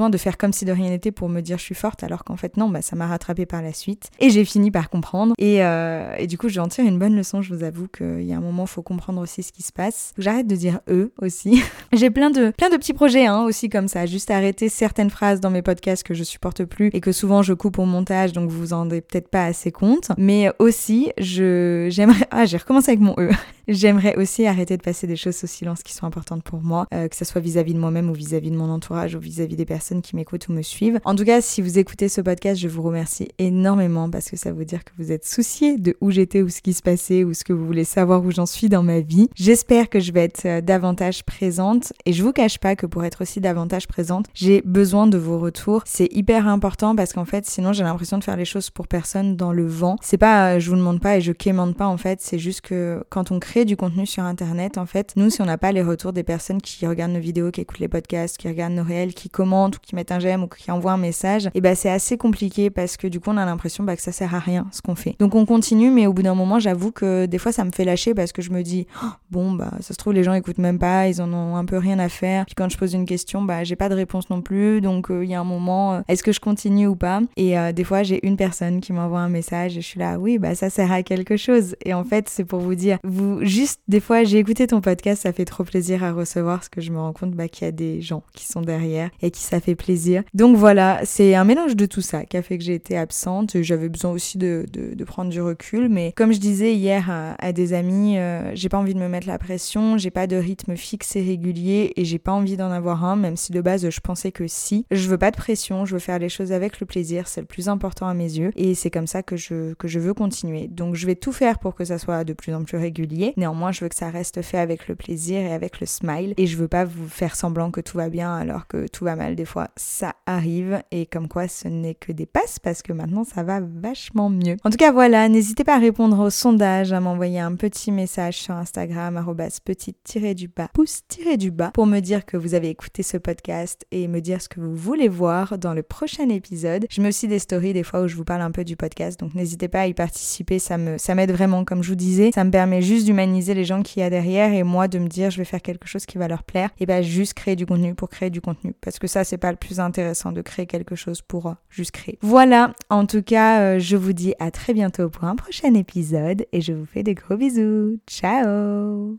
de 0.10 0.18
faire 0.18 0.38
comme 0.38 0.54
si 0.54 0.66
de 0.66 0.72
rien 0.72 0.90
n'était 0.90 1.12
pour 1.12 1.30
me 1.30 1.42
dire 1.42 1.58
je 1.58 1.64
suis 1.64 1.76
forte, 1.76 2.04
alors 2.04 2.24
qu'en 2.24 2.36
fait 2.36 2.58
non, 2.58 2.70
bah 2.70 2.82
ça 2.82 2.96
m'a 2.96 3.08
rattrapé 3.08 3.46
par 3.46 3.62
la 3.62 3.74
suite. 3.74 4.10
Et 4.20 4.30
j'ai 4.30 4.46
fini 4.46 4.72
par 4.72 4.90
comprendre. 4.90 5.34
Et, 5.38 5.58
et 5.58 6.28
du 6.28 6.38
coup, 6.38 6.50
je 6.50 6.56
vais 6.56 6.62
en 6.62 6.68
tirer 6.68 6.88
bonne 7.00 7.16
leçon, 7.16 7.42
je 7.42 7.54
vous 7.54 7.64
avoue 7.64 7.88
qu'il 7.88 8.24
y 8.24 8.34
a 8.34 8.38
un 8.38 8.42
moment, 8.42 8.64
il 8.64 8.70
faut 8.70 8.82
comprendre 8.82 9.22
aussi 9.22 9.44
ce 9.44 9.52
qui 9.52 9.64
se 9.64 9.72
passe. 9.72 10.14
J'arrête 10.18 10.48
de 10.48 10.56
dire 10.56 10.80
eux 10.90 11.12
aussi. 11.22 11.62
J'ai 11.94 12.10
plein 12.10 12.30
de, 12.30 12.52
plein 12.52 12.70
de 12.70 12.78
petits 12.78 12.94
projets 12.94 13.26
hein, 13.26 13.44
aussi 13.44 13.70
comme 13.70 13.88
ça. 13.88 14.06
Juste 14.06 14.32
arrêter 14.32 14.70
certaines 14.70 15.10
phrases 15.10 15.40
dans 15.40 15.50
mes 15.50 15.62
podcasts 15.62 16.04
que 16.04 16.14
je 16.14 16.24
supporte 16.24 16.64
plus 16.66 16.90
et 16.94 17.02
que 17.02 17.12
souvent 17.12 17.42
je 17.42 17.54
coupe 17.54 17.80
au 17.80 17.86
montage, 17.86 18.34
donc 18.34 18.50
vous 18.50 18.60
vous 18.60 18.74
en 18.74 18.78
rendez 18.78 19.02
peut-être 19.02 19.30
pas 19.30 19.46
assez 19.46 19.72
compte. 19.72 20.12
Mais 20.18 20.50
aussi, 20.60 21.12
je, 21.18 21.88
j'aimerais, 21.90 22.28
ah, 22.32 22.46
j'ai 22.46 22.58
recommencé 22.58 22.92
avec 22.92 23.02
mon 23.02 23.16
eux. 23.18 23.32
J'aimerais 23.68 24.16
aussi 24.16 24.46
arrêter 24.46 24.78
de 24.78 24.84
passer 24.84 25.08
des 25.08 25.16
choses 25.16 25.44
au 25.44 25.48
silence 25.48 25.82
qui 25.82 25.92
sont 25.92 26.06
importantes 26.06 26.44
pour 26.44 26.62
moi, 26.62 26.86
euh, 26.94 27.08
que 27.08 27.16
ce 27.16 27.26
soit 27.26 27.42
vis-à-vis 27.42 27.74
de 27.74 27.80
moi-même 27.80 28.12
ou 28.12 28.14
vis-à-vis 28.14 28.52
de 28.52 28.56
mon 28.56 28.70
entourage 28.70 29.16
ou 29.16 29.20
vis-à-vis 29.20 29.56
des 29.56 29.66
personnes 29.66 30.04
qui 30.04 30.16
m'écoutent 30.16 30.48
ou 30.50 30.54
me 30.54 30.62
suivent. 30.62 31.00
En 31.04 31.16
tout 31.16 31.26
cas, 31.26 31.42
si 31.42 31.64
vous 31.64 31.80
écoutez 31.80 32.08
ce 32.08 32.22
podcast, 32.22 32.62
je 32.62 32.68
vous 32.68 32.84
remercie 32.84 33.30
énormément 33.40 34.10
parce 34.10 34.30
que 34.30 34.38
ça 34.38 34.52
veut 34.52 34.66
dire 34.66 34.84
que 34.84 34.92
vous 35.00 35.12
êtes 35.12 35.26
soucié 35.26 35.78
de 35.78 35.98
où 36.00 36.12
j'étais 36.12 36.44
ou 36.44 36.50
ce 36.50 36.62
qui 36.62 36.74
se 36.74 36.84
passer 36.86 37.24
ou 37.24 37.34
ce 37.34 37.44
que 37.44 37.52
vous 37.52 37.66
voulez 37.66 37.84
savoir 37.84 38.24
où 38.24 38.32
j'en 38.32 38.46
suis 38.46 38.70
dans 38.70 38.84
ma 38.84 39.00
vie. 39.00 39.28
J'espère 39.36 39.90
que 39.90 40.00
je 40.00 40.12
vais 40.12 40.24
être 40.24 40.46
euh, 40.46 40.62
davantage 40.62 41.26
présente 41.26 41.92
et 42.06 42.14
je 42.14 42.24
vous 42.24 42.32
cache 42.32 42.60
pas 42.60 42.76
que 42.76 42.86
pour 42.86 43.04
être 43.04 43.24
aussi 43.24 43.42
davantage 43.42 43.88
présente, 43.88 44.28
j'ai 44.36 44.62
besoin 44.62 45.08
de 45.08 45.18
vos 45.18 45.40
retours. 45.40 45.82
C'est 45.86 46.08
hyper 46.12 46.48
important 46.48 46.96
parce 46.96 47.12
qu'en 47.12 47.26
fait, 47.26 47.46
sinon 47.48 47.74
j'ai 47.74 47.84
l'impression 47.84 48.20
de 48.20 48.24
faire 48.24 48.38
les 48.38 48.46
choses 48.46 48.70
pour 48.70 48.88
personne 48.88 49.36
dans 49.36 49.52
le 49.52 49.66
vent. 49.66 49.98
C'est 50.02 50.20
pas, 50.20 50.54
euh, 50.54 50.60
je 50.60 50.70
vous 50.70 50.76
demande 50.76 51.02
pas 51.02 51.18
et 51.18 51.22
je 51.22 51.32
quémande 51.32 51.76
pas 51.76 51.88
en 51.88 51.98
fait, 51.98 52.22
c'est 52.22 52.38
juste 52.38 52.62
que 52.62 53.04
quand 53.10 53.32
on 53.32 53.40
crée 53.40 53.66
du 53.66 53.76
contenu 53.76 54.06
sur 54.06 54.24
internet, 54.24 54.78
en 54.78 54.86
fait, 54.86 55.14
nous, 55.16 55.32
si 55.32 55.42
on 55.42 55.46
n'a 55.46 55.58
pas 55.58 55.72
les 55.72 55.82
retours 55.82 56.14
des 56.14 56.24
personnes 56.24 56.62
qui 56.62 56.86
regardent 56.86 57.14
nos 57.14 57.20
vidéos, 57.20 57.50
qui 57.50 57.62
écoutent 57.62 57.80
les 57.80 57.88
podcasts, 57.88 58.38
qui 58.38 58.48
regardent 58.48 58.74
nos 58.74 58.84
réels, 58.84 59.16
qui 59.16 59.30
commentent 59.30 59.78
ou 59.78 59.80
qui 59.82 59.96
mettent 59.96 60.12
un 60.12 60.20
j'aime 60.20 60.44
ou 60.44 60.48
qui 60.48 60.70
envoient 60.70 60.94
un 60.94 60.98
message, 60.98 61.48
et 61.48 61.52
eh 61.56 61.62
ben 61.62 61.74
c'est 61.76 61.90
assez 61.90 62.18
compliqué 62.18 62.70
parce 62.70 62.96
que 62.96 63.08
du 63.08 63.20
coup 63.20 63.32
on 63.32 63.38
a 63.38 63.46
l'impression 63.46 63.84
bah, 63.84 63.96
que 63.96 64.04
ça 64.04 64.12
sert 64.12 64.36
à 64.36 64.40
rien 64.40 64.68
ce 64.72 64.82
qu'on 64.82 64.96
fait. 64.96 65.16
Donc 65.18 65.34
on 65.34 65.48
continue, 65.48 65.90
mais 65.90 66.06
au 66.06 66.14
bout 66.14 66.22
d'un 66.22 66.36
moment, 66.36 66.60
j'avoue 66.60 66.75
que 66.92 67.26
des 67.26 67.38
fois 67.38 67.52
ça 67.52 67.64
me 67.64 67.72
fait 67.72 67.86
lâcher 67.86 68.14
parce 68.14 68.32
que 68.32 68.42
je 68.42 68.52
me 68.52 68.62
dis 68.62 68.88
oh, 69.04 69.08
bon 69.32 69.52
bah 69.52 69.72
ça 69.82 69.94
se 69.94 69.98
trouve 69.98 70.14
les 70.14 70.24
gens 70.24 70.34
écoutent 70.34 70.58
même 70.58 70.80
pas, 70.80 71.08
ils 71.08 71.22
en 71.22 71.32
ont 71.34 71.56
un 71.56 71.66
peu 71.66 71.78
rien 71.78 72.00
à 72.00 72.10
faire. 72.10 72.46
Puis 72.46 72.56
quand 72.56 72.70
je 72.70 72.78
pose 72.78 72.94
une 72.94 73.06
question, 73.06 73.42
bah 73.42 73.64
j'ai 73.64 73.76
pas 73.76 73.90
de 73.90 73.96
réponse 73.96 74.30
non 74.30 74.42
plus, 74.42 74.82
donc 74.82 75.12
euh, 75.12 75.24
il 75.24 75.30
y 75.30 75.36
a 75.36 75.40
un 75.40 75.46
moment, 75.46 75.96
euh, 75.96 76.02
est-ce 76.08 76.24
que 76.24 76.32
je 76.32 76.40
continue 76.40 76.88
ou 76.88 76.96
pas? 76.96 77.22
Et 77.38 77.58
euh, 77.58 77.72
des 77.72 77.84
fois 77.84 78.04
j'ai 78.04 78.26
une 78.26 78.38
personne 78.38 78.82
qui 78.82 78.94
m'envoie 78.94 79.20
un 79.20 79.30
message 79.30 79.78
et 79.78 79.82
je 79.82 79.88
suis 79.88 80.00
là 80.00 80.18
oui 80.20 80.38
bah 80.38 80.56
ça 80.56 80.70
sert 80.70 80.92
à 80.92 81.04
quelque 81.04 81.38
chose. 81.38 81.76
Et 81.86 81.94
en 81.94 82.04
fait 82.04 82.30
c'est 82.30 82.46
pour 82.46 82.60
vous 82.60 82.76
dire, 82.76 82.98
vous 83.04 83.44
juste 83.44 83.82
des 83.88 84.00
fois 84.00 84.24
j'ai 84.24 84.40
écouté 84.40 84.68
ton 84.68 84.82
podcast, 84.82 85.24
ça 85.24 85.34
fait 85.34 85.46
trop 85.46 85.64
plaisir 85.64 86.04
à 86.04 86.12
recevoir 86.12 86.58
parce 86.58 86.70
que 86.70 86.82
je 86.82 86.92
me 86.92 87.00
rends 87.00 87.14
compte 87.14 87.32
bah, 87.32 87.48
qu'il 87.48 87.66
y 87.66 87.68
a 87.68 87.72
des 87.72 88.02
gens 88.02 88.24
qui 88.34 88.46
sont 88.46 88.62
derrière 88.62 89.10
et 89.22 89.32
qui 89.32 89.42
ça 89.42 89.60
fait 89.60 89.76
plaisir. 89.76 90.24
Donc 90.34 90.58
voilà, 90.58 91.02
c'est 91.04 91.36
un 91.36 91.44
mélange 91.44 91.76
de 91.76 91.86
tout 91.86 92.02
ça 92.02 92.26
qui 92.26 92.38
a 92.38 92.42
fait 92.42 92.58
que 92.58 92.64
j'ai 92.64 92.76
été 92.76 92.98
absente. 92.98 93.62
J'avais 93.62 93.90
besoin 93.90 94.12
aussi 94.12 94.38
de, 94.38 94.66
de, 94.72 95.04
prendre 95.06 95.30
du 95.30 95.42
recul, 95.42 95.88
mais 95.88 96.12
comme 96.16 96.34
je 96.34 96.40
disais 96.40 96.65
hier 96.74 97.36
à, 97.40 97.54
des 97.54 97.74
amis, 97.74 98.18
euh, 98.18 98.52
j'ai 98.54 98.70
pas 98.70 98.78
envie 98.78 98.94
de 98.94 99.00
me 99.00 99.08
mettre 99.08 99.28
la 99.28 99.38
pression, 99.38 99.98
j'ai 99.98 100.12
pas 100.12 100.28
de 100.28 100.36
rythme 100.36 100.76
fixe 100.76 101.16
et 101.16 101.22
régulier 101.22 101.94
et 101.96 102.06
j'ai 102.06 102.20
pas 102.20 102.32
envie 102.32 102.58
d'en 102.58 102.72
avoir 102.72 103.04
un, 103.04 103.16
même 103.16 103.38
si 103.38 103.52
de 103.52 103.62
base 103.62 103.90
je 103.90 104.00
pensais 104.00 104.32
que 104.32 104.48
si. 104.48 104.86
Je 104.92 105.10
veux 105.10 105.18
pas 105.18 105.32
de 105.32 105.36
pression, 105.36 105.86
je 105.86 105.94
veux 105.94 106.00
faire 106.00 106.20
les 106.20 106.30
choses 106.30 106.52
avec 106.52 106.80
le 106.80 106.86
plaisir, 106.86 107.28
c'est 107.28 107.42
le 107.42 107.48
plus 107.48 107.70
important 107.70 108.08
à 108.08 108.14
mes 108.14 108.38
yeux 108.38 108.52
et 108.56 108.76
c'est 108.76 108.90
comme 108.90 109.08
ça 109.08 109.24
que 109.24 109.36
je, 109.36 109.74
que 109.74 109.88
je 109.88 110.00
veux 110.00 110.14
continuer. 110.14 110.68
Donc 110.68 110.96
je 110.96 111.06
vais 111.06 111.16
tout 111.16 111.32
faire 111.32 111.60
pour 111.60 111.76
que 111.76 111.86
ça 111.86 111.98
soit 111.98 112.24
de 112.24 112.34
plus 112.34 112.54
en 112.54 112.64
plus 112.64 112.78
régulier. 112.78 113.34
Néanmoins, 113.38 113.72
je 113.72 113.82
veux 113.82 113.90
que 113.90 113.96
ça 113.96 114.10
reste 114.10 114.42
fait 114.42 114.60
avec 114.60 114.88
le 114.88 114.96
plaisir 114.96 115.40
et 115.40 115.54
avec 115.54 115.80
le 115.80 115.86
smile 115.86 116.34
et 116.38 116.48
je 116.48 116.58
veux 116.58 116.68
pas 116.68 116.86
vous 116.86 117.08
faire 117.08 117.36
semblant 117.36 117.72
que 117.72 117.82
tout 117.82 117.98
va 117.98 118.10
bien 118.10 118.36
alors 118.36 118.68
que 118.68 118.88
tout 118.88 119.06
va 119.06 119.16
mal 119.16 119.36
des 119.36 119.46
fois. 119.46 119.70
Ça 119.76 120.16
arrive 120.26 120.82
et 120.92 121.06
comme 121.06 121.28
quoi 121.28 121.48
ce 121.48 121.68
n'est 121.68 121.96
que 121.96 122.12
des 122.12 122.26
passes 122.26 122.60
parce 122.60 122.82
que 122.82 122.94
maintenant 122.94 123.24
ça 123.24 123.44
va 123.44 123.60
vachement 123.60 124.30
mieux. 124.30 124.58
En 124.64 124.70
tout 124.70 124.78
cas 124.78 124.92
voilà, 124.92 125.30
n'hésitez 125.30 125.64
pas 125.64 125.76
à 125.76 125.80
répondre 125.80 126.20
au 126.20 126.30
à 126.62 127.00
m'envoyer 127.00 127.40
un 127.40 127.56
petit 127.56 127.92
message 127.92 128.38
sur 128.38 128.54
Instagram 128.54 129.24
petite-du-bas, 129.66 130.70
pouce-du-bas 130.74 131.72
pour 131.74 131.86
me 131.86 132.00
dire 132.00 132.26
que 132.26 132.38
vous 132.38 132.54
avez 132.54 132.70
écouté 132.70 133.04
ce 133.04 133.18
podcast 133.18 133.86
et 133.92 134.08
me 134.08 134.22
dire 134.22 134.42
ce 134.42 134.48
que 134.48 134.60
vous 134.60 134.76
voulez 134.76 135.10
voir 135.10 135.58
dans 135.58 135.74
le 135.74 135.84
prochain 135.84 136.30
épisode. 136.30 136.86
Je 136.90 137.02
mets 137.02 137.10
aussi 137.10 137.28
des 137.28 137.40
stories 137.40 137.74
des 137.74 137.84
fois 137.84 138.02
où 138.02 138.08
je 138.08 138.16
vous 138.16 138.24
parle 138.24 138.42
un 138.42 138.52
peu 138.52 138.64
du 138.64 138.78
podcast 138.78 139.20
donc 139.20 139.36
n'hésitez 139.36 139.68
pas 139.68 139.82
à 139.82 139.88
y 139.88 139.94
participer, 139.94 140.60
ça 140.60 140.78
me 140.78 140.98
ça 140.98 141.16
m'aide 141.16 141.32
vraiment 141.32 141.66
comme 141.66 141.84
je 141.84 141.90
vous 141.90 141.96
disais, 141.96 142.32
ça 142.34 142.44
me 142.44 142.52
permet 142.52 142.82
juste 142.82 143.06
d'humaniser 143.06 143.54
les 143.54 143.66
gens 143.66 143.84
qui 143.84 144.00
y 144.00 144.04
a 144.04 144.10
derrière 144.10 144.54
et 144.54 144.64
moi 144.64 144.88
de 144.88 145.00
me 145.00 145.08
dire 145.08 145.32
je 145.32 145.38
vais 145.38 145.46
faire 145.46 145.62
quelque 145.62 145.88
chose 145.88 146.06
qui 146.06 146.18
va 146.18 146.28
leur 146.28 146.44
plaire 146.44 146.70
et 146.80 146.86
ben 146.86 147.02
juste 147.02 147.34
créer 147.34 147.56
du 147.56 147.66
contenu 147.66 147.96
pour 147.96 148.10
créer 148.10 148.30
du 148.30 148.42
contenu 148.42 148.74
parce 148.82 149.00
que 149.00 149.08
ça 149.08 149.24
c'est 149.24 149.38
pas 149.38 149.52
le 149.52 149.58
plus 149.58 149.80
intéressant 149.80 150.32
de 150.32 150.42
créer 150.42 150.68
quelque 150.68 150.96
chose 150.96 151.22
pour 151.22 151.48
euh, 151.48 151.54
juste 151.70 151.92
créer. 151.92 152.18
Voilà, 152.22 152.74
en 152.90 153.06
tout 153.06 153.22
cas, 153.22 153.62
euh, 153.62 153.80
je 153.80 153.98
vous 153.98 154.14
dis 154.14 154.34
à 154.40 154.52
très 154.52 154.74
bientôt 154.74 155.10
pour 155.10 155.26
un 155.26 155.36
prochain 155.36 155.74
épisode 155.74 156.45
et 156.52 156.62
je 156.62 156.74
vous 156.74 156.86
fais 156.86 157.04
des 157.04 157.14
gros 157.14 157.38
bisous. 157.38 158.00
Ciao 158.08 159.14